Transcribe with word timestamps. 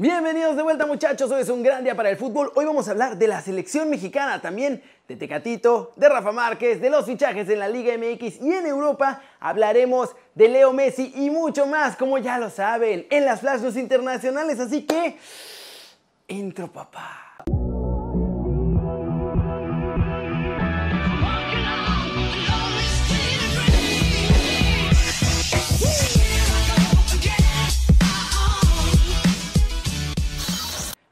Bienvenidos 0.00 0.54
de 0.54 0.62
vuelta 0.62 0.86
muchachos, 0.86 1.28
hoy 1.32 1.42
es 1.42 1.48
un 1.48 1.60
gran 1.60 1.82
día 1.82 1.96
para 1.96 2.08
el 2.08 2.16
fútbol. 2.16 2.52
Hoy 2.54 2.64
vamos 2.64 2.86
a 2.86 2.92
hablar 2.92 3.18
de 3.18 3.26
la 3.26 3.42
selección 3.42 3.90
mexicana, 3.90 4.40
también 4.40 4.80
de 5.08 5.16
Tecatito, 5.16 5.92
de 5.96 6.08
Rafa 6.08 6.30
Márquez, 6.30 6.80
de 6.80 6.88
los 6.88 7.04
fichajes 7.04 7.48
en 7.48 7.58
la 7.58 7.66
Liga 7.66 7.92
MX 7.98 8.40
y 8.40 8.52
en 8.52 8.66
Europa. 8.66 9.20
Hablaremos 9.40 10.14
de 10.36 10.50
Leo 10.50 10.72
Messi 10.72 11.12
y 11.16 11.30
mucho 11.30 11.66
más, 11.66 11.96
como 11.96 12.16
ya 12.18 12.38
lo 12.38 12.48
saben, 12.48 13.08
en 13.10 13.24
las 13.24 13.40
flashes 13.40 13.76
internacionales. 13.76 14.60
Así 14.60 14.86
que, 14.86 15.18
entro 16.28 16.72
papá. 16.72 17.27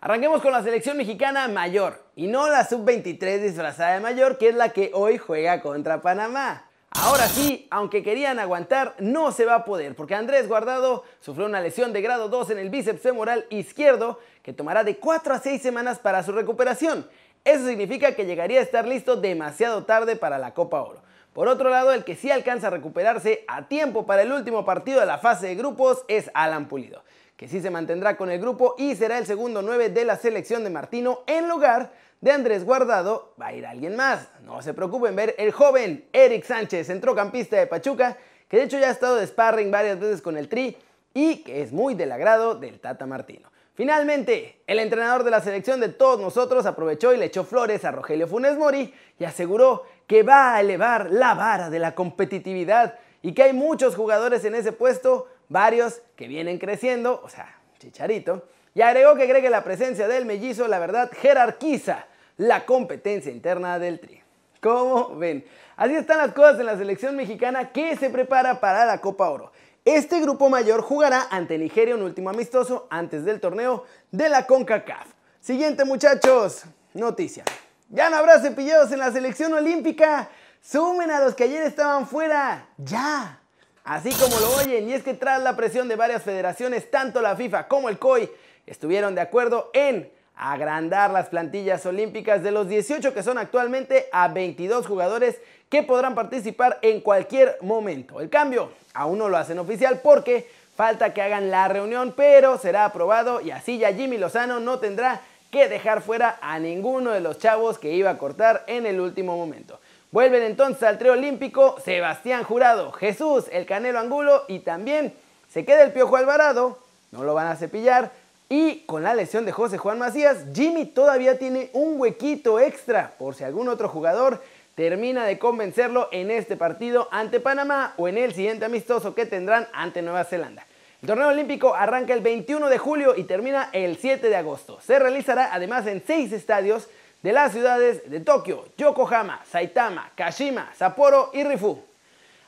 Arranquemos 0.06 0.40
con 0.40 0.52
la 0.52 0.62
selección 0.62 0.96
mexicana 0.96 1.48
mayor 1.48 2.00
y 2.14 2.28
no 2.28 2.48
la 2.48 2.64
sub-23 2.64 3.40
disfrazada 3.40 3.94
de 3.94 3.98
mayor 3.98 4.38
que 4.38 4.50
es 4.50 4.54
la 4.54 4.68
que 4.68 4.92
hoy 4.94 5.18
juega 5.18 5.60
contra 5.60 6.00
Panamá. 6.00 6.70
Ahora 6.90 7.26
sí, 7.26 7.66
aunque 7.72 8.04
querían 8.04 8.38
aguantar, 8.38 8.94
no 9.00 9.32
se 9.32 9.46
va 9.46 9.56
a 9.56 9.64
poder 9.64 9.96
porque 9.96 10.14
Andrés 10.14 10.46
Guardado 10.46 11.02
sufrió 11.18 11.46
una 11.46 11.60
lesión 11.60 11.92
de 11.92 12.02
grado 12.02 12.28
2 12.28 12.50
en 12.50 12.58
el 12.60 12.70
bíceps 12.70 13.02
femoral 13.02 13.46
izquierdo 13.50 14.20
que 14.44 14.52
tomará 14.52 14.84
de 14.84 14.96
4 14.96 15.34
a 15.34 15.40
6 15.40 15.60
semanas 15.60 15.98
para 15.98 16.22
su 16.22 16.30
recuperación. 16.30 17.10
Eso 17.44 17.66
significa 17.66 18.14
que 18.14 18.26
llegaría 18.26 18.60
a 18.60 18.62
estar 18.62 18.86
listo 18.86 19.16
demasiado 19.16 19.86
tarde 19.86 20.14
para 20.14 20.38
la 20.38 20.54
Copa 20.54 20.82
Oro. 20.82 21.02
Por 21.32 21.48
otro 21.48 21.68
lado, 21.68 21.92
el 21.92 22.04
que 22.04 22.14
sí 22.14 22.30
alcanza 22.30 22.68
a 22.68 22.70
recuperarse 22.70 23.44
a 23.48 23.66
tiempo 23.66 24.06
para 24.06 24.22
el 24.22 24.30
último 24.30 24.64
partido 24.64 25.00
de 25.00 25.06
la 25.06 25.18
fase 25.18 25.48
de 25.48 25.56
grupos 25.56 26.04
es 26.06 26.30
Alan 26.32 26.68
Pulido 26.68 27.02
que 27.36 27.48
sí 27.48 27.60
se 27.60 27.70
mantendrá 27.70 28.16
con 28.16 28.30
el 28.30 28.40
grupo 28.40 28.74
y 28.78 28.94
será 28.94 29.18
el 29.18 29.26
segundo 29.26 29.62
9 29.62 29.90
de 29.90 30.04
la 30.04 30.16
selección 30.16 30.64
de 30.64 30.70
Martino 30.70 31.20
en 31.26 31.48
lugar 31.48 31.92
de 32.20 32.32
Andrés 32.32 32.64
Guardado, 32.64 33.34
va 33.40 33.48
a 33.48 33.52
ir 33.52 33.66
alguien 33.66 33.94
más. 33.94 34.28
No 34.42 34.62
se 34.62 34.72
preocupen 34.72 35.14
ver 35.14 35.34
el 35.38 35.52
joven 35.52 36.06
Eric 36.12 36.44
Sánchez, 36.44 36.86
centrocampista 36.86 37.56
de 37.56 37.66
Pachuca, 37.66 38.16
que 38.48 38.56
de 38.56 38.62
hecho 38.64 38.78
ya 38.78 38.88
ha 38.88 38.92
estado 38.92 39.16
de 39.16 39.26
sparring 39.26 39.70
varias 39.70 40.00
veces 40.00 40.22
con 40.22 40.36
el 40.38 40.48
Tri 40.48 40.76
y 41.12 41.42
que 41.42 41.62
es 41.62 41.72
muy 41.72 41.94
del 41.94 42.12
agrado 42.12 42.54
del 42.54 42.80
Tata 42.80 43.06
Martino. 43.06 43.50
Finalmente, 43.74 44.62
el 44.66 44.78
entrenador 44.78 45.22
de 45.22 45.30
la 45.30 45.42
selección 45.42 45.80
de 45.80 45.90
todos 45.90 46.18
nosotros 46.18 46.64
aprovechó 46.64 47.12
y 47.12 47.18
le 47.18 47.26
echó 47.26 47.44
flores 47.44 47.84
a 47.84 47.90
Rogelio 47.90 48.26
Funes 48.26 48.56
Mori 48.56 48.94
y 49.18 49.24
aseguró 49.24 49.84
que 50.06 50.22
va 50.22 50.54
a 50.54 50.60
elevar 50.60 51.10
la 51.10 51.34
vara 51.34 51.68
de 51.68 51.78
la 51.78 51.94
competitividad 51.94 52.98
y 53.20 53.32
que 53.32 53.42
hay 53.42 53.52
muchos 53.52 53.94
jugadores 53.94 54.46
en 54.46 54.54
ese 54.54 54.72
puesto 54.72 55.26
varios 55.48 56.02
que 56.16 56.28
vienen 56.28 56.58
creciendo, 56.58 57.20
o 57.22 57.28
sea, 57.28 57.54
Chicharito, 57.78 58.48
y 58.74 58.82
agregó 58.82 59.14
que 59.14 59.28
cree 59.28 59.42
que 59.42 59.50
la 59.50 59.64
presencia 59.64 60.08
del 60.08 60.26
mellizo, 60.26 60.68
la 60.68 60.78
verdad, 60.78 61.10
jerarquiza 61.12 62.06
la 62.36 62.66
competencia 62.66 63.32
interna 63.32 63.78
del 63.78 64.00
Tri. 64.00 64.22
¿Cómo 64.60 65.16
ven? 65.16 65.44
Así 65.76 65.94
están 65.94 66.18
las 66.18 66.32
cosas 66.32 66.60
en 66.60 66.66
la 66.66 66.76
selección 66.76 67.16
mexicana 67.16 67.72
que 67.72 67.96
se 67.96 68.10
prepara 68.10 68.60
para 68.60 68.84
la 68.84 69.00
Copa 69.00 69.30
Oro. 69.30 69.52
Este 69.84 70.20
grupo 70.20 70.48
mayor 70.48 70.82
jugará 70.82 71.28
ante 71.30 71.58
Nigeria 71.58 71.94
un 71.94 72.02
último 72.02 72.30
amistoso 72.30 72.88
antes 72.90 73.24
del 73.24 73.40
torneo 73.40 73.84
de 74.10 74.28
la 74.28 74.46
CONCACAF. 74.46 75.06
Siguiente 75.40 75.84
muchachos, 75.84 76.64
noticia. 76.92 77.44
Ya 77.88 78.10
no 78.10 78.16
habrá 78.16 78.40
cepillados 78.40 78.90
en 78.90 78.98
la 78.98 79.12
selección 79.12 79.52
olímpica. 79.52 80.28
Sumen 80.60 81.10
a 81.12 81.20
los 81.20 81.36
que 81.36 81.44
ayer 81.44 81.62
estaban 81.62 82.06
fuera. 82.06 82.66
Ya. 82.78 83.40
Así 83.86 84.10
como 84.14 84.40
lo 84.40 84.56
oyen, 84.56 84.90
y 84.90 84.94
es 84.94 85.04
que 85.04 85.14
tras 85.14 85.40
la 85.40 85.54
presión 85.54 85.86
de 85.86 85.94
varias 85.94 86.24
federaciones, 86.24 86.90
tanto 86.90 87.22
la 87.22 87.36
FIFA 87.36 87.68
como 87.68 87.88
el 87.88 88.00
COI 88.00 88.28
estuvieron 88.66 89.14
de 89.14 89.20
acuerdo 89.20 89.70
en 89.72 90.10
agrandar 90.34 91.12
las 91.12 91.28
plantillas 91.28 91.86
olímpicas 91.86 92.42
de 92.42 92.50
los 92.50 92.68
18 92.68 93.14
que 93.14 93.22
son 93.22 93.38
actualmente 93.38 94.08
a 94.10 94.26
22 94.26 94.88
jugadores 94.88 95.36
que 95.68 95.84
podrán 95.84 96.16
participar 96.16 96.80
en 96.82 97.00
cualquier 97.00 97.58
momento. 97.60 98.20
El 98.20 98.28
cambio 98.28 98.72
aún 98.92 99.18
no 99.18 99.28
lo 99.28 99.36
hacen 99.36 99.60
oficial 99.60 100.00
porque 100.02 100.50
falta 100.74 101.14
que 101.14 101.22
hagan 101.22 101.52
la 101.52 101.68
reunión, 101.68 102.12
pero 102.16 102.58
será 102.58 102.86
aprobado 102.86 103.40
y 103.40 103.52
así 103.52 103.78
ya 103.78 103.92
Jimmy 103.92 104.18
Lozano 104.18 104.58
no 104.58 104.80
tendrá 104.80 105.20
que 105.52 105.68
dejar 105.68 106.02
fuera 106.02 106.38
a 106.42 106.58
ninguno 106.58 107.12
de 107.12 107.20
los 107.20 107.38
chavos 107.38 107.78
que 107.78 107.92
iba 107.92 108.10
a 108.10 108.18
cortar 108.18 108.64
en 108.66 108.84
el 108.84 108.98
último 108.98 109.36
momento. 109.36 109.78
Vuelven 110.12 110.42
entonces 110.42 110.84
al 110.84 110.98
trío 110.98 111.12
olímpico 111.12 111.76
Sebastián 111.84 112.44
Jurado, 112.44 112.92
Jesús, 112.92 113.46
el 113.50 113.66
Canelo 113.66 113.98
Angulo 113.98 114.44
y 114.46 114.60
también 114.60 115.12
se 115.48 115.64
queda 115.64 115.82
el 115.82 115.92
Piojo 115.92 116.16
Alvarado, 116.16 116.78
no 117.10 117.24
lo 117.24 117.34
van 117.34 117.48
a 117.48 117.56
cepillar. 117.56 118.12
Y 118.48 118.84
con 118.86 119.02
la 119.02 119.14
lesión 119.14 119.44
de 119.44 119.50
José 119.50 119.78
Juan 119.78 119.98
Macías, 119.98 120.44
Jimmy 120.54 120.86
todavía 120.86 121.38
tiene 121.38 121.70
un 121.72 122.00
huequito 122.00 122.60
extra 122.60 123.14
por 123.18 123.34
si 123.34 123.42
algún 123.42 123.68
otro 123.68 123.88
jugador 123.88 124.42
termina 124.76 125.24
de 125.24 125.40
convencerlo 125.40 126.08
en 126.12 126.30
este 126.30 126.56
partido 126.56 127.08
ante 127.10 127.40
Panamá 127.40 127.94
o 127.96 128.06
en 128.06 128.18
el 128.18 128.32
siguiente 128.32 128.64
amistoso 128.64 129.14
que 129.14 129.26
tendrán 129.26 129.66
ante 129.72 130.02
Nueva 130.02 130.22
Zelanda. 130.22 130.64
El 131.02 131.08
torneo 131.08 131.28
olímpico 131.28 131.74
arranca 131.74 132.14
el 132.14 132.20
21 132.20 132.68
de 132.68 132.78
julio 132.78 133.14
y 133.16 133.24
termina 133.24 133.70
el 133.72 133.96
7 133.96 134.28
de 134.28 134.36
agosto. 134.36 134.78
Se 134.80 134.98
realizará 134.98 135.52
además 135.52 135.86
en 135.86 136.02
seis 136.06 136.32
estadios 136.32 136.88
de 137.22 137.32
las 137.32 137.52
ciudades 137.52 138.08
de 138.08 138.20
Tokio, 138.20 138.66
Yokohama, 138.76 139.42
Saitama, 139.50 140.10
Kashima, 140.14 140.70
Sapporo 140.76 141.30
y 141.32 141.44
Rifu. 141.44 141.78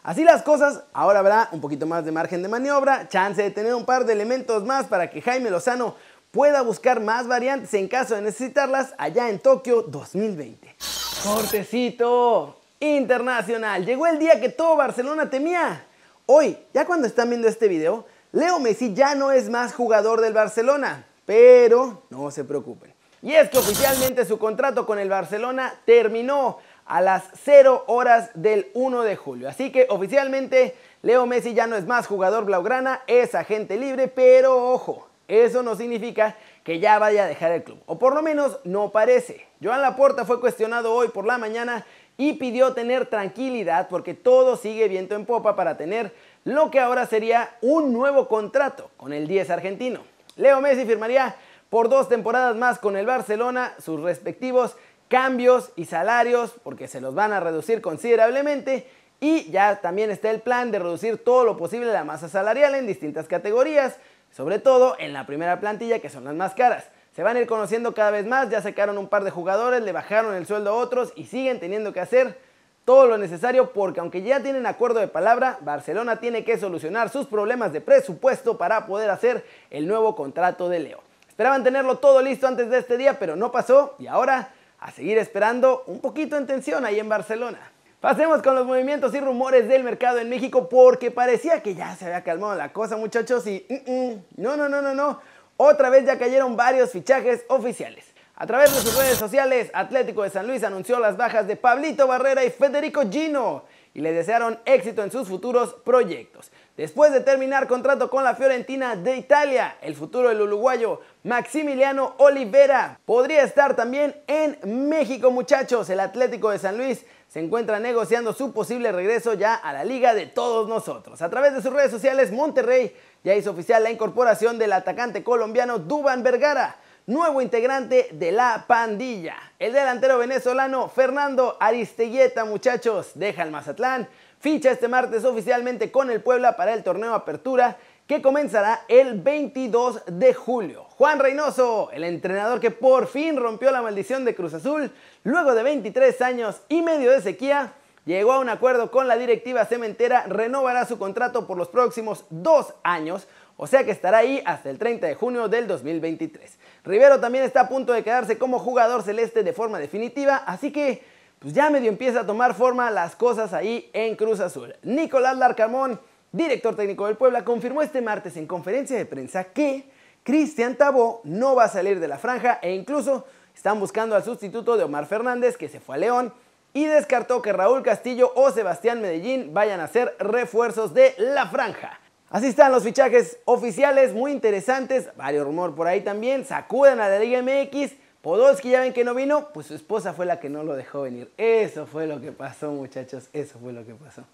Así 0.02 0.24
las 0.24 0.42
cosas, 0.42 0.84
ahora 0.92 1.18
habrá 1.18 1.48
un 1.52 1.60
poquito 1.60 1.86
más 1.86 2.04
de 2.04 2.12
margen 2.12 2.42
de 2.42 2.48
maniobra, 2.48 3.08
chance 3.08 3.42
de 3.42 3.50
tener 3.50 3.74
un 3.74 3.84
par 3.84 4.04
de 4.04 4.12
elementos 4.12 4.64
más 4.64 4.86
para 4.86 5.10
que 5.10 5.20
Jaime 5.20 5.50
Lozano 5.50 5.96
pueda 6.30 6.62
buscar 6.62 7.00
más 7.00 7.26
variantes 7.26 7.74
en 7.74 7.88
caso 7.88 8.14
de 8.14 8.22
necesitarlas 8.22 8.94
allá 8.98 9.28
en 9.28 9.38
Tokio 9.38 9.82
2020. 9.82 10.76
Cortecito 11.24 12.60
internacional, 12.80 13.84
llegó 13.84 14.06
el 14.06 14.18
día 14.18 14.40
que 14.40 14.48
todo 14.48 14.76
Barcelona 14.76 15.28
temía. 15.28 15.84
Hoy, 16.26 16.56
ya 16.72 16.86
cuando 16.86 17.06
están 17.06 17.28
viendo 17.28 17.48
este 17.48 17.68
video, 17.68 18.06
Leo 18.32 18.60
Messi 18.60 18.94
ya 18.94 19.14
no 19.14 19.32
es 19.32 19.48
más 19.48 19.74
jugador 19.74 20.20
del 20.20 20.32
Barcelona, 20.32 21.06
pero 21.26 22.04
no 22.10 22.30
se 22.30 22.44
preocupen. 22.44 22.97
Y 23.22 23.34
es 23.34 23.50
que 23.50 23.58
oficialmente 23.58 24.24
su 24.24 24.38
contrato 24.38 24.86
con 24.86 24.98
el 24.98 25.08
Barcelona 25.08 25.74
terminó 25.84 26.58
a 26.86 27.00
las 27.00 27.24
0 27.44 27.84
horas 27.86 28.30
del 28.34 28.68
1 28.74 29.02
de 29.02 29.16
julio. 29.16 29.48
Así 29.48 29.72
que 29.72 29.86
oficialmente 29.90 30.76
Leo 31.02 31.26
Messi 31.26 31.52
ya 31.52 31.66
no 31.66 31.76
es 31.76 31.86
más 31.86 32.06
jugador 32.06 32.44
blaugrana, 32.44 33.02
es 33.06 33.34
agente 33.34 33.76
libre, 33.76 34.08
pero 34.08 34.72
ojo, 34.72 35.08
eso 35.26 35.62
no 35.62 35.76
significa 35.76 36.36
que 36.64 36.80
ya 36.80 36.98
vaya 36.98 37.24
a 37.24 37.26
dejar 37.26 37.52
el 37.52 37.62
club, 37.62 37.78
o 37.86 37.98
por 37.98 38.14
lo 38.14 38.22
menos 38.22 38.58
no 38.64 38.90
parece. 38.90 39.46
Joan 39.62 39.82
Laporta 39.82 40.24
fue 40.24 40.40
cuestionado 40.40 40.94
hoy 40.94 41.08
por 41.08 41.26
la 41.26 41.38
mañana 41.38 41.86
y 42.16 42.34
pidió 42.34 42.72
tener 42.72 43.06
tranquilidad 43.06 43.88
porque 43.88 44.14
todo 44.14 44.56
sigue 44.56 44.88
viento 44.88 45.14
en 45.14 45.24
popa 45.24 45.56
para 45.56 45.76
tener 45.76 46.12
lo 46.44 46.70
que 46.70 46.80
ahora 46.80 47.06
sería 47.06 47.56
un 47.62 47.92
nuevo 47.92 48.28
contrato 48.28 48.90
con 48.96 49.12
el 49.12 49.28
10 49.28 49.50
argentino. 49.50 50.00
Leo 50.36 50.60
Messi 50.60 50.84
firmaría 50.84 51.36
por 51.70 51.88
dos 51.88 52.08
temporadas 52.08 52.56
más 52.56 52.78
con 52.78 52.96
el 52.96 53.06
Barcelona, 53.06 53.74
sus 53.78 54.00
respectivos 54.00 54.76
cambios 55.08 55.70
y 55.76 55.86
salarios, 55.86 56.54
porque 56.62 56.88
se 56.88 57.00
los 57.00 57.14
van 57.14 57.32
a 57.32 57.40
reducir 57.40 57.80
considerablemente. 57.80 58.86
Y 59.20 59.50
ya 59.50 59.80
también 59.80 60.10
está 60.10 60.30
el 60.30 60.40
plan 60.40 60.70
de 60.70 60.78
reducir 60.78 61.22
todo 61.24 61.44
lo 61.44 61.56
posible 61.56 61.86
la 61.86 62.04
masa 62.04 62.28
salarial 62.28 62.74
en 62.74 62.86
distintas 62.86 63.26
categorías, 63.26 63.96
sobre 64.30 64.58
todo 64.58 64.96
en 64.98 65.12
la 65.12 65.26
primera 65.26 65.58
plantilla, 65.60 65.98
que 65.98 66.10
son 66.10 66.24
las 66.24 66.34
más 66.34 66.54
caras. 66.54 66.84
Se 67.16 67.22
van 67.24 67.36
a 67.36 67.40
ir 67.40 67.48
conociendo 67.48 67.94
cada 67.94 68.12
vez 68.12 68.26
más, 68.26 68.48
ya 68.48 68.62
sacaron 68.62 68.96
un 68.96 69.08
par 69.08 69.24
de 69.24 69.30
jugadores, 69.32 69.82
le 69.82 69.90
bajaron 69.90 70.34
el 70.36 70.46
sueldo 70.46 70.70
a 70.70 70.74
otros 70.74 71.12
y 71.16 71.24
siguen 71.24 71.58
teniendo 71.58 71.92
que 71.92 72.00
hacer 72.00 72.38
todo 72.84 73.06
lo 73.06 73.18
necesario 73.18 73.72
porque 73.72 74.00
aunque 74.00 74.22
ya 74.22 74.40
tienen 74.40 74.66
acuerdo 74.66 75.00
de 75.00 75.08
palabra, 75.08 75.58
Barcelona 75.62 76.20
tiene 76.20 76.44
que 76.44 76.58
solucionar 76.58 77.10
sus 77.10 77.26
problemas 77.26 77.72
de 77.72 77.80
presupuesto 77.80 78.56
para 78.56 78.86
poder 78.86 79.10
hacer 79.10 79.44
el 79.70 79.88
nuevo 79.88 80.14
contrato 80.14 80.68
de 80.68 80.78
Leo. 80.78 81.07
Esperaban 81.38 81.62
tenerlo 81.62 81.98
todo 81.98 82.20
listo 82.20 82.48
antes 82.48 82.68
de 82.68 82.78
este 82.78 82.96
día, 82.96 83.20
pero 83.20 83.36
no 83.36 83.52
pasó 83.52 83.94
y 84.00 84.08
ahora 84.08 84.50
a 84.80 84.90
seguir 84.90 85.18
esperando 85.18 85.84
un 85.86 86.00
poquito 86.00 86.36
en 86.36 86.48
tensión 86.48 86.84
ahí 86.84 86.98
en 86.98 87.08
Barcelona. 87.08 87.60
Pasemos 88.00 88.42
con 88.42 88.56
los 88.56 88.66
movimientos 88.66 89.14
y 89.14 89.20
rumores 89.20 89.68
del 89.68 89.84
mercado 89.84 90.18
en 90.18 90.28
México 90.30 90.68
porque 90.68 91.12
parecía 91.12 91.62
que 91.62 91.76
ya 91.76 91.94
se 91.94 92.06
había 92.06 92.24
calmado 92.24 92.56
la 92.56 92.72
cosa 92.72 92.96
muchachos 92.96 93.46
y 93.46 93.64
mm, 93.68 93.88
mm, 93.88 94.24
no, 94.38 94.56
no, 94.56 94.68
no, 94.68 94.82
no, 94.82 94.96
no. 94.96 95.20
Otra 95.56 95.90
vez 95.90 96.04
ya 96.04 96.18
cayeron 96.18 96.56
varios 96.56 96.90
fichajes 96.90 97.44
oficiales. 97.46 98.04
A 98.34 98.44
través 98.44 98.74
de 98.74 98.80
sus 98.80 98.98
redes 98.98 99.16
sociales, 99.16 99.70
Atlético 99.74 100.24
de 100.24 100.30
San 100.30 100.48
Luis 100.48 100.64
anunció 100.64 100.98
las 100.98 101.16
bajas 101.16 101.46
de 101.46 101.54
Pablito 101.54 102.08
Barrera 102.08 102.44
y 102.44 102.50
Federico 102.50 103.02
Gino. 103.08 103.62
Y 103.98 104.00
le 104.00 104.12
desearon 104.12 104.60
éxito 104.64 105.02
en 105.02 105.10
sus 105.10 105.26
futuros 105.26 105.74
proyectos. 105.84 106.52
Después 106.76 107.12
de 107.12 107.20
terminar 107.20 107.66
contrato 107.66 108.08
con 108.08 108.22
la 108.22 108.36
Fiorentina 108.36 108.94
de 108.94 109.16
Italia, 109.16 109.76
el 109.82 109.96
futuro 109.96 110.28
del 110.28 110.40
uruguayo 110.40 111.00
Maximiliano 111.24 112.14
Olivera 112.18 113.00
podría 113.04 113.42
estar 113.42 113.74
también 113.74 114.14
en 114.28 114.88
México, 114.88 115.32
muchachos. 115.32 115.90
El 115.90 115.98
Atlético 115.98 116.50
de 116.50 116.60
San 116.60 116.78
Luis 116.78 117.04
se 117.26 117.40
encuentra 117.40 117.80
negociando 117.80 118.32
su 118.32 118.52
posible 118.52 118.92
regreso 118.92 119.34
ya 119.34 119.56
a 119.56 119.72
la 119.72 119.82
liga 119.82 120.14
de 120.14 120.26
todos 120.26 120.68
nosotros. 120.68 121.20
A 121.20 121.28
través 121.28 121.52
de 121.52 121.60
sus 121.60 121.72
redes 121.72 121.90
sociales, 121.90 122.30
Monterrey 122.30 122.94
ya 123.24 123.34
hizo 123.34 123.50
oficial 123.50 123.82
la 123.82 123.90
incorporación 123.90 124.60
del 124.60 124.74
atacante 124.74 125.24
colombiano 125.24 125.80
Duban 125.80 126.22
Vergara 126.22 126.76
nuevo 127.08 127.40
integrante 127.40 128.10
de 128.12 128.32
la 128.32 128.66
pandilla. 128.68 129.36
El 129.58 129.72
delantero 129.72 130.18
venezolano 130.18 130.90
Fernando 130.90 131.56
Aristeguieta, 131.58 132.44
muchachos, 132.44 133.12
deja 133.14 133.42
el 133.42 133.50
Mazatlán, 133.50 134.06
ficha 134.40 134.70
este 134.70 134.88
martes 134.88 135.24
oficialmente 135.24 135.90
con 135.90 136.10
el 136.10 136.20
Puebla 136.20 136.58
para 136.58 136.74
el 136.74 136.84
torneo 136.84 137.14
Apertura 137.14 137.78
que 138.06 138.20
comenzará 138.20 138.84
el 138.88 139.20
22 139.22 140.02
de 140.06 140.34
julio. 140.34 140.84
Juan 140.90 141.18
Reynoso, 141.18 141.90
el 141.92 142.04
entrenador 142.04 142.60
que 142.60 142.70
por 142.70 143.06
fin 143.06 143.38
rompió 143.38 143.70
la 143.70 143.80
maldición 143.80 144.26
de 144.26 144.34
Cruz 144.34 144.52
Azul, 144.52 144.90
luego 145.24 145.54
de 145.54 145.62
23 145.62 146.20
años 146.20 146.60
y 146.68 146.82
medio 146.82 147.10
de 147.10 147.22
sequía, 147.22 147.72
llegó 148.04 148.32
a 148.32 148.38
un 148.38 148.50
acuerdo 148.50 148.90
con 148.90 149.08
la 149.08 149.16
directiva 149.16 149.64
cementera, 149.64 150.24
renovará 150.26 150.84
su 150.84 150.98
contrato 150.98 151.46
por 151.46 151.56
los 151.56 151.68
próximos 151.68 152.26
dos 152.28 152.74
años, 152.82 153.28
o 153.60 153.66
sea 153.66 153.84
que 153.84 153.90
estará 153.90 154.18
ahí 154.18 154.40
hasta 154.46 154.70
el 154.70 154.78
30 154.78 155.08
de 155.08 155.14
junio 155.16 155.48
del 155.48 155.66
2023. 155.66 156.58
Rivero 156.84 157.18
también 157.18 157.42
está 157.42 157.62
a 157.62 157.68
punto 157.68 157.92
de 157.92 158.04
quedarse 158.04 158.38
como 158.38 158.60
jugador 158.60 159.02
celeste 159.02 159.42
de 159.42 159.52
forma 159.52 159.80
definitiva, 159.80 160.36
así 160.36 160.70
que 160.70 161.02
pues 161.40 161.52
ya 161.54 161.68
medio 161.68 161.88
empieza 161.88 162.20
a 162.20 162.26
tomar 162.26 162.54
forma 162.54 162.88
las 162.90 163.16
cosas 163.16 163.52
ahí 163.52 163.90
en 163.92 164.14
Cruz 164.14 164.38
Azul. 164.38 164.76
Nicolás 164.84 165.36
Larcamón, 165.36 166.00
director 166.30 166.76
técnico 166.76 167.06
del 167.06 167.16
Puebla, 167.16 167.44
confirmó 167.44 167.82
este 167.82 168.00
martes 168.00 168.36
en 168.36 168.46
conferencia 168.46 168.96
de 168.96 169.06
prensa 169.06 169.42
que 169.42 169.90
Cristian 170.22 170.76
Tabó 170.76 171.20
no 171.24 171.56
va 171.56 171.64
a 171.64 171.68
salir 171.68 171.98
de 171.98 172.06
la 172.06 172.18
franja 172.18 172.60
e 172.62 172.72
incluso 172.72 173.26
están 173.52 173.80
buscando 173.80 174.14
al 174.14 174.22
sustituto 174.22 174.76
de 174.76 174.84
Omar 174.84 175.06
Fernández 175.06 175.56
que 175.56 175.68
se 175.68 175.80
fue 175.80 175.96
a 175.96 175.98
León 175.98 176.32
y 176.74 176.84
descartó 176.84 177.42
que 177.42 177.52
Raúl 177.52 177.82
Castillo 177.82 178.32
o 178.36 178.52
Sebastián 178.52 179.02
Medellín 179.02 179.52
vayan 179.52 179.80
a 179.80 179.88
ser 179.88 180.14
refuerzos 180.20 180.94
de 180.94 181.14
la 181.18 181.48
franja. 181.48 181.98
Así 182.30 182.46
están 182.46 182.72
los 182.72 182.82
fichajes 182.82 183.38
oficiales, 183.46 184.12
muy 184.12 184.32
interesantes, 184.32 185.08
varios 185.16 185.46
rumores 185.46 185.74
por 185.74 185.86
ahí 185.86 186.02
también, 186.02 186.44
sacuden 186.44 187.00
a 187.00 187.08
la 187.08 187.18
Liga 187.18 187.40
MX, 187.40 187.92
Podolski 188.20 188.68
ya 188.68 188.80
ven 188.80 188.92
que 188.92 189.02
no 189.02 189.14
vino, 189.14 189.48
pues 189.54 189.68
su 189.68 189.74
esposa 189.74 190.12
fue 190.12 190.26
la 190.26 190.38
que 190.38 190.50
no 190.50 190.62
lo 190.62 190.76
dejó 190.76 191.02
venir. 191.02 191.32
Eso 191.38 191.86
fue 191.86 192.06
lo 192.06 192.20
que 192.20 192.30
pasó 192.30 192.70
muchachos, 192.70 193.30
eso 193.32 193.58
fue 193.58 193.72
lo 193.72 193.86
que 193.86 193.94
pasó. 193.94 194.24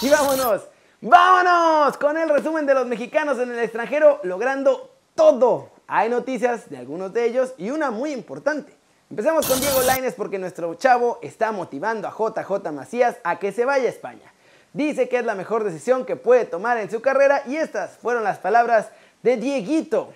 Y 0.00 0.08
vámonos, 0.08 0.62
vámonos 1.02 1.98
con 1.98 2.16
el 2.16 2.30
resumen 2.30 2.64
de 2.64 2.72
los 2.72 2.86
mexicanos 2.86 3.38
en 3.38 3.50
el 3.50 3.58
extranjero 3.58 4.20
logrando 4.22 4.90
todo. 5.14 5.68
Hay 5.86 6.08
noticias 6.08 6.70
de 6.70 6.78
algunos 6.78 7.12
de 7.12 7.26
ellos 7.26 7.52
y 7.58 7.70
una 7.70 7.90
muy 7.90 8.12
importante. 8.12 8.72
Empecemos 9.10 9.46
con 9.46 9.60
Diego 9.60 9.82
Laines 9.82 10.14
porque 10.14 10.38
nuestro 10.38 10.72
chavo 10.76 11.18
está 11.20 11.52
motivando 11.52 12.08
a 12.08 12.12
JJ 12.12 12.72
Macías 12.72 13.18
a 13.24 13.38
que 13.38 13.52
se 13.52 13.66
vaya 13.66 13.84
a 13.84 13.90
España. 13.90 14.32
Dice 14.72 15.08
que 15.08 15.18
es 15.18 15.24
la 15.24 15.34
mejor 15.34 15.64
decisión 15.64 16.06
que 16.06 16.16
puede 16.16 16.44
tomar 16.44 16.78
en 16.78 16.90
su 16.90 17.02
carrera 17.02 17.42
y 17.46 17.56
estas 17.56 17.98
fueron 17.98 18.24
las 18.24 18.38
palabras 18.38 18.90
de 19.22 19.36
Dieguito. 19.36 20.14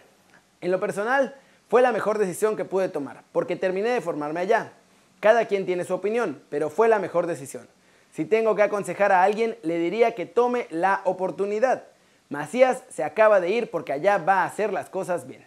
En 0.61 0.71
lo 0.71 0.81
personal, 0.81 1.35
fue 1.69 1.83
la 1.83 1.93
mejor 1.93 2.19
decisión 2.19 2.57
que 2.57 2.65
pude 2.65 2.89
tomar, 2.89 3.23
porque 3.33 3.57
terminé 3.57 3.91
de 3.91 4.01
formarme 4.01 4.41
allá. 4.41 4.73
Cada 5.21 5.47
quien 5.47 5.67
tiene 5.67 5.85
su 5.85 5.95
opinión, 5.95 6.43
pero 6.49 6.71
fue 6.71 6.89
la 6.89 6.99
mejor 6.99 7.27
decisión. 7.27 7.69
Si 8.13 8.25
tengo 8.25 8.55
que 8.55 8.63
aconsejar 8.63 9.13
a 9.13 9.23
alguien, 9.23 9.59
le 9.63 9.79
diría 9.79 10.15
que 10.15 10.27
tome 10.27 10.69
la 10.71 11.03
oportunidad. 11.05 11.85
Macías 12.29 12.83
se 12.89 13.05
acaba 13.05 13.41
de 13.41 13.51
ir 13.51 13.71
porque 13.71 13.93
allá 13.93 14.19
va 14.19 14.43
a 14.43 14.47
hacer 14.47 14.73
las 14.73 14.89
cosas 14.89 15.27
bien. 15.27 15.47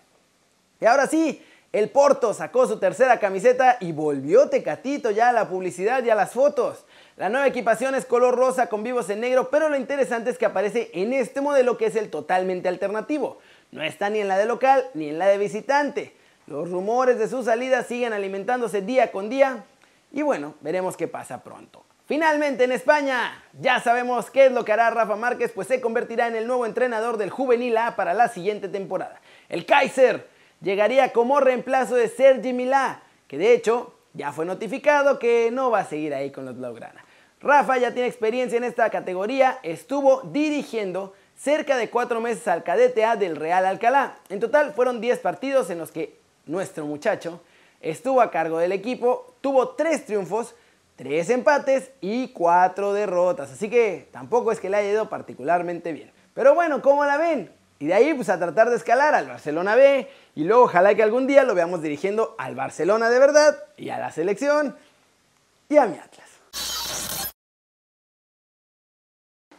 Y 0.80 0.86
ahora 0.86 1.08
sí, 1.08 1.44
el 1.72 1.90
Porto 1.90 2.34
sacó 2.34 2.66
su 2.66 2.80
tercera 2.80 3.20
camiseta 3.20 3.78
y 3.80 3.92
volvió 3.92 4.50
Tecatito 4.50 5.12
ya 5.12 5.30
a 5.30 5.34
la 5.34 5.48
publicidad 5.48 6.04
y 6.04 6.10
a 6.10 6.16
las 6.16 6.32
fotos. 6.32 6.86
La 7.16 7.30
nueva 7.30 7.46
equipación 7.46 7.94
es 7.94 8.06
color 8.06 8.36
rosa 8.36 8.70
con 8.70 8.82
vivos 8.82 9.08
en 9.12 9.20
negro, 9.20 9.52
pero 9.52 9.70
lo 9.70 9.76
interesante 9.76 10.32
es 10.32 10.40
que 10.40 10.48
aparece 10.48 10.90
en 10.94 11.14
este 11.14 11.42
modelo 11.42 11.78
que 11.78 11.86
es 11.86 11.96
el 11.96 12.10
totalmente 12.10 12.70
alternativo. 12.70 13.38
No 13.72 13.84
está 13.84 14.10
ni 14.10 14.20
en 14.20 14.28
la 14.28 14.40
de 14.40 14.46
local 14.46 14.90
ni 14.96 15.10
en 15.10 15.20
la 15.20 15.28
de 15.28 15.38
visitante. 15.38 16.16
Los 16.48 16.72
rumores 16.72 17.20
de 17.20 17.28
su 17.28 17.44
salida 17.44 17.84
siguen 17.84 18.14
alimentándose 18.14 18.82
día 18.82 19.12
con 19.12 19.30
día 19.30 19.64
y 20.12 20.24
bueno, 20.24 20.56
veremos 20.62 20.98
qué 20.98 21.08
pasa 21.08 21.44
pronto. 21.44 21.86
Finalmente 22.08 22.64
en 22.64 22.72
España, 22.72 23.44
ya 23.62 23.80
sabemos 23.80 24.32
qué 24.32 24.48
es 24.48 24.52
lo 24.52 24.66
que 24.66 24.72
hará 24.72 24.90
Rafa 24.90 25.16
Márquez, 25.16 25.52
pues 25.54 25.68
se 25.68 25.80
convertirá 25.80 26.26
en 26.26 26.36
el 26.36 26.48
nuevo 26.48 26.66
entrenador 26.66 27.18
del 27.18 27.30
Juvenil 27.30 27.78
A 27.78 27.96
para 27.96 28.16
la 28.16 28.28
siguiente 28.28 28.68
temporada. 28.70 29.22
El 29.50 29.68
Kaiser 29.68 30.39
llegaría 30.62 31.14
como 31.14 31.40
reemplazo 31.40 31.96
de 31.96 32.10
Sergi 32.10 32.54
Milá, 32.54 33.02
que 33.28 33.38
de 33.38 33.54
hecho 33.54 33.94
ya 34.14 34.32
fue 34.32 34.46
notificado 34.46 35.20
que 35.20 35.52
no 35.52 35.72
va 35.72 35.80
a 35.80 35.86
seguir 35.86 36.14
ahí 36.14 36.32
con 36.32 36.46
los 36.46 36.58
Blaugrana. 36.58 37.06
Rafa 37.42 37.78
ya 37.78 37.94
tiene 37.94 38.10
experiencia 38.10 38.58
en 38.58 38.66
esta 38.66 38.90
categoría, 38.90 39.60
estuvo 39.64 40.22
dirigiendo 40.24 41.14
cerca 41.38 41.78
de 41.78 41.90
cuatro 41.90 42.20
meses 42.20 42.48
al 42.50 42.64
cadete 42.64 43.06
A 43.06 43.16
del 43.16 43.38
Real 43.38 43.66
Alcalá. 43.66 44.18
En 44.28 44.42
total 44.42 44.74
fueron 44.74 45.00
10 45.00 45.20
partidos 45.20 45.70
en 45.70 45.78
los 45.78 45.92
que 45.92 46.20
nuestro 46.46 46.86
muchacho 46.86 47.42
estuvo 47.80 48.20
a 48.20 48.30
cargo 48.30 48.58
del 48.58 48.74
equipo, 48.74 49.36
tuvo 49.40 49.70
3 49.70 50.06
triunfos, 50.06 50.54
3 50.98 51.30
empates 51.30 51.92
y 52.02 52.28
4 52.30 52.92
derrotas. 52.92 53.54
Así 53.54 53.70
que 53.70 54.10
tampoco 54.12 54.52
es 54.52 54.60
que 54.60 54.70
le 54.70 54.78
haya 54.78 54.92
ido 54.92 55.10
particularmente 55.10 55.94
bien. 55.94 56.12
Pero 56.34 56.56
bueno, 56.56 56.82
¿cómo 56.82 57.06
la 57.06 57.16
ven? 57.16 57.50
Y 57.80 57.88
de 57.88 57.94
ahí 57.94 58.14
pues 58.14 58.28
a 58.28 58.38
tratar 58.38 58.70
de 58.70 58.76
escalar 58.76 59.16
al 59.16 59.28
Barcelona 59.28 59.76
B 59.76 60.10
y 60.36 60.44
luego 60.44 60.64
ojalá 60.64 60.94
que 60.96 61.04
algún 61.04 61.28
día 61.28 61.46
lo 61.46 61.56
veamos 61.56 61.82
dirigiendo 61.82 62.36
al 62.38 62.54
Barcelona 62.54 63.10
de 63.10 63.20
verdad 63.20 63.58
y 63.78 63.90
a 63.90 63.98
la 63.98 64.12
selección 64.12 64.76
y 65.70 65.78
a 65.78 65.86
mi 65.86 65.98
Atlas. 65.98 66.28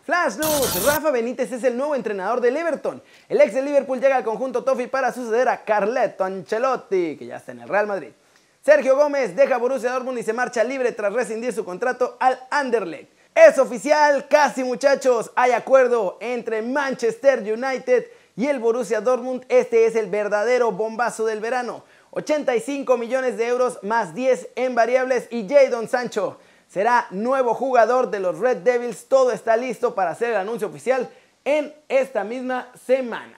Flash 0.03 0.37
News, 0.37 0.85
Rafa 0.85 1.11
Benítez 1.11 1.53
es 1.53 1.65
el 1.65 1.77
nuevo 1.77 1.95
entrenador 1.95 2.41
del 2.41 2.57
Everton. 2.57 3.03
El 3.29 3.41
ex 3.41 3.55
de 3.55 3.63
Liverpool 3.63 4.01
llega 4.01 4.17
al 4.17 4.25
conjunto 4.25 4.65
Toffee 4.65 4.89
para 4.89 5.13
suceder 5.13 5.49
a 5.49 5.65
Carleto 5.65 6.25
Ancelotti, 6.25 7.17
que 7.17 7.27
ya 7.27 7.37
está 7.37 7.53
en 7.53 7.61
el 7.61 7.69
Real 7.69 7.87
Madrid. 7.87 8.11
Sergio 8.61 8.97
Gómez 8.97 9.35
deja 9.35 9.57
Borussia 9.57 9.93
Dortmund 9.93 10.19
y 10.19 10.23
se 10.23 10.33
marcha 10.33 10.65
libre 10.65 10.93
tras 10.93 11.13
rescindir 11.13 11.53
su 11.53 11.65
contrato 11.65 12.17
al 12.21 12.39
Anderlecht. 12.51 13.20
Es 13.35 13.59
oficial, 13.59 14.27
casi 14.29 14.65
muchachos, 14.65 15.31
hay 15.37 15.53
acuerdo 15.53 16.19
entre 16.21 16.62
Manchester 16.62 17.41
United 17.41 18.06
y 18.37 18.47
el 18.47 18.59
Borussia 18.59 19.00
Dortmund. 19.00 19.44
Este 19.49 19.87
es 19.87 19.94
el 19.94 20.11
verdadero 20.11 20.73
bombazo 20.73 21.25
del 21.25 21.41
verano. 21.41 21.85
85 22.11 22.97
millones 22.97 23.37
de 23.37 23.47
euros 23.47 23.79
más 23.82 24.15
10 24.15 24.49
en 24.56 24.75
variables 24.75 25.29
y 25.31 25.49
Jadon 25.49 25.88
Sancho 25.88 26.38
será 26.69 27.06
nuevo 27.11 27.55
jugador 27.55 28.11
de 28.11 28.19
los 28.19 28.38
Red 28.41 28.59
Devils. 28.59 29.06
Todo 29.06 29.31
está 29.31 29.56
listo 29.56 29.94
para 29.94 30.11
hacer 30.11 30.31
el 30.31 30.37
anuncio 30.37 30.67
oficial 30.67 31.09
en 31.44 31.73
esta 31.88 32.25
misma 32.25 32.73
semana. 32.85 33.37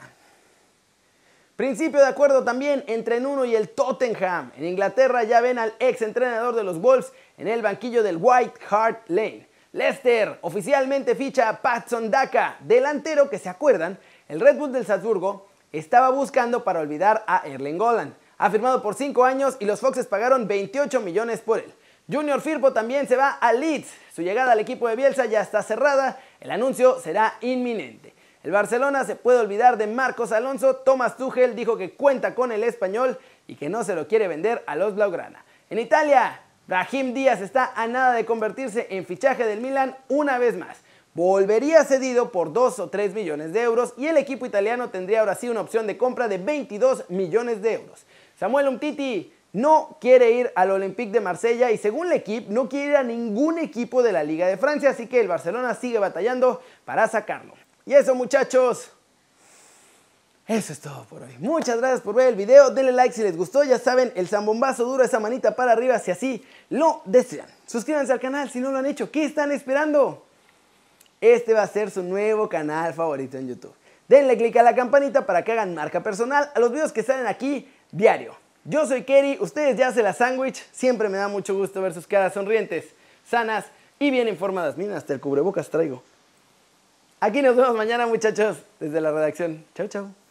Principio 1.56 2.00
de 2.00 2.06
acuerdo 2.06 2.42
también 2.42 2.82
entre 2.86 3.20
Nuno 3.20 3.44
y 3.44 3.54
el 3.54 3.68
Tottenham. 3.68 4.52
En 4.56 4.64
Inglaterra 4.64 5.22
ya 5.24 5.42
ven 5.42 5.58
al 5.58 5.74
ex 5.78 6.00
entrenador 6.00 6.54
de 6.54 6.64
los 6.64 6.80
Wolves 6.80 7.12
en 7.36 7.46
el 7.46 7.60
banquillo 7.60 8.02
del 8.02 8.16
White 8.18 8.58
Hart 8.70 9.02
Lane. 9.08 9.51
Leicester 9.74 10.38
oficialmente 10.42 11.14
ficha 11.14 11.48
a 11.48 11.62
Patson 11.62 12.10
Daka, 12.10 12.56
delantero 12.60 13.30
que 13.30 13.38
se 13.38 13.48
acuerdan, 13.48 13.98
el 14.28 14.38
Red 14.38 14.56
Bull 14.56 14.70
del 14.70 14.84
Salzburgo 14.84 15.48
estaba 15.72 16.10
buscando 16.10 16.62
para 16.62 16.80
olvidar 16.80 17.24
a 17.26 17.46
Erling 17.46 17.78
Golan. 17.78 18.14
Ha 18.36 18.50
firmado 18.50 18.82
por 18.82 18.94
5 18.94 19.24
años 19.24 19.56
y 19.60 19.64
los 19.64 19.80
Foxes 19.80 20.06
pagaron 20.06 20.46
28 20.46 21.00
millones 21.00 21.40
por 21.40 21.58
él. 21.58 21.72
Junior 22.10 22.42
Firpo 22.42 22.74
también 22.74 23.08
se 23.08 23.16
va 23.16 23.30
a 23.30 23.54
Leeds. 23.54 23.88
Su 24.14 24.20
llegada 24.20 24.52
al 24.52 24.60
equipo 24.60 24.88
de 24.88 24.96
Bielsa 24.96 25.24
ya 25.24 25.40
está 25.40 25.62
cerrada. 25.62 26.20
El 26.40 26.50
anuncio 26.50 27.00
será 27.00 27.38
inminente. 27.40 28.12
El 28.42 28.50
Barcelona 28.50 29.04
se 29.04 29.16
puede 29.16 29.38
olvidar 29.38 29.78
de 29.78 29.86
Marcos 29.86 30.32
Alonso. 30.32 30.76
Thomas 30.76 31.16
Tuchel 31.16 31.56
dijo 31.56 31.78
que 31.78 31.94
cuenta 31.94 32.34
con 32.34 32.52
el 32.52 32.62
español 32.62 33.18
y 33.46 33.54
que 33.54 33.70
no 33.70 33.84
se 33.84 33.94
lo 33.94 34.06
quiere 34.06 34.28
vender 34.28 34.62
a 34.66 34.76
los 34.76 34.94
Blaugrana. 34.94 35.46
En 35.70 35.78
Italia, 35.78 36.42
Brahim 36.66 37.12
Díaz 37.12 37.40
está 37.40 37.72
a 37.74 37.86
nada 37.86 38.14
de 38.14 38.24
convertirse 38.24 38.86
en 38.90 39.04
fichaje 39.04 39.44
del 39.44 39.60
Milan 39.60 39.96
una 40.08 40.38
vez 40.38 40.56
más. 40.56 40.78
Volvería 41.14 41.84
cedido 41.84 42.32
por 42.32 42.52
2 42.52 42.78
o 42.78 42.88
3 42.88 43.14
millones 43.14 43.52
de 43.52 43.62
euros 43.62 43.92
y 43.98 44.06
el 44.06 44.16
equipo 44.16 44.46
italiano 44.46 44.88
tendría 44.90 45.20
ahora 45.20 45.34
sí 45.34 45.48
una 45.48 45.60
opción 45.60 45.86
de 45.86 45.98
compra 45.98 46.28
de 46.28 46.38
22 46.38 47.10
millones 47.10 47.60
de 47.60 47.74
euros. 47.74 48.06
Samuel 48.38 48.68
Umtiti 48.68 49.32
no 49.52 49.98
quiere 50.00 50.30
ir 50.30 50.50
al 50.54 50.70
Olympique 50.70 51.12
de 51.12 51.20
Marsella 51.20 51.70
y 51.70 51.76
según 51.76 52.06
el 52.06 52.14
equipo 52.14 52.50
no 52.50 52.68
quiere 52.68 52.92
ir 52.92 52.96
a 52.96 53.02
ningún 53.02 53.58
equipo 53.58 54.02
de 54.02 54.12
la 54.12 54.24
Liga 54.24 54.46
de 54.46 54.56
Francia, 54.56 54.90
así 54.90 55.06
que 55.06 55.20
el 55.20 55.28
Barcelona 55.28 55.74
sigue 55.74 55.98
batallando 55.98 56.62
para 56.86 57.06
sacarlo. 57.08 57.54
Y 57.84 57.92
eso 57.92 58.14
muchachos, 58.14 58.92
eso 60.46 60.72
es 60.72 60.80
todo 60.80 61.04
por 61.04 61.22
hoy. 61.22 61.36
Muchas 61.38 61.78
gracias 61.78 62.00
por 62.00 62.14
ver 62.14 62.28
el 62.28 62.36
video, 62.36 62.70
denle 62.70 62.92
like 62.92 63.14
si 63.14 63.22
les 63.22 63.36
gustó, 63.36 63.64
ya 63.64 63.78
saben, 63.78 64.12
el 64.16 64.28
zambombazo 64.28 64.84
duro, 64.84 65.04
esa 65.04 65.20
manita 65.20 65.56
para 65.56 65.72
arriba 65.72 65.98
si 65.98 66.10
así 66.10 66.44
lo 66.70 67.02
desean. 67.04 67.46
Suscríbanse 67.66 68.12
al 68.12 68.20
canal 68.20 68.50
si 68.50 68.60
no 68.60 68.70
lo 68.70 68.78
han 68.78 68.86
hecho, 68.86 69.10
¿qué 69.10 69.24
están 69.24 69.52
esperando? 69.52 70.22
este 71.22 71.54
va 71.54 71.62
a 71.62 71.68
ser 71.68 71.90
su 71.90 72.02
nuevo 72.02 72.48
canal 72.48 72.92
favorito 72.92 73.38
en 73.38 73.48
YouTube. 73.48 73.72
Denle 74.08 74.36
click 74.36 74.56
a 74.56 74.62
la 74.62 74.74
campanita 74.74 75.24
para 75.24 75.42
que 75.42 75.52
hagan 75.52 75.74
marca 75.74 76.02
personal 76.02 76.50
a 76.54 76.60
los 76.60 76.72
videos 76.72 76.92
que 76.92 77.02
salen 77.02 77.28
aquí 77.28 77.70
diario. 77.92 78.34
Yo 78.64 78.86
soy 78.86 79.04
Kerry, 79.04 79.38
ustedes 79.40 79.78
ya 79.78 79.88
hacen 79.88 80.04
la 80.04 80.12
sándwich, 80.12 80.66
siempre 80.72 81.08
me 81.08 81.18
da 81.18 81.28
mucho 81.28 81.54
gusto 81.54 81.80
ver 81.80 81.94
sus 81.94 82.06
caras 82.06 82.34
sonrientes, 82.34 82.86
sanas 83.24 83.66
y 83.98 84.10
bien 84.10 84.28
informadas. 84.28 84.76
Miren, 84.76 84.96
hasta 84.96 85.14
el 85.14 85.20
cubrebocas 85.20 85.70
traigo. 85.70 86.02
Aquí 87.20 87.40
nos 87.40 87.54
vemos 87.54 87.76
mañana 87.76 88.06
muchachos, 88.06 88.58
desde 88.80 89.00
la 89.00 89.12
redacción. 89.12 89.64
Chau, 89.74 89.86
chau. 89.86 90.21